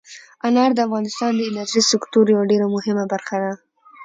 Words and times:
انار 0.47 0.71
د 0.75 0.79
افغانستان 0.87 1.31
د 1.35 1.41
انرژۍ 1.49 1.81
سکتور 1.91 2.25
یوه 2.33 2.45
ډېره 2.51 2.67
مهمه 2.75 3.05
برخه 3.13 3.35
ده. 3.43 3.53